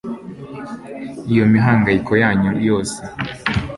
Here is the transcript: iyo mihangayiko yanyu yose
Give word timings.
iyo 1.31 1.43
mihangayiko 1.53 2.11
yanyu 2.21 2.51
yose 2.67 2.99